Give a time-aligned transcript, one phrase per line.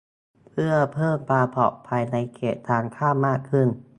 [0.47, 3.67] เพื่อเพิ่มความปลอดภัยในเขตทางข้ามมากขึ้น